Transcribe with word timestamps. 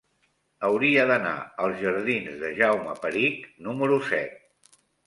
Hauria 0.69 1.03
d'anar 1.11 1.35
als 1.65 1.77
jardins 1.83 2.35
de 2.43 2.53
Jaume 2.63 2.99
Perich 3.07 3.49
número 3.69 4.07
set. 4.13 4.79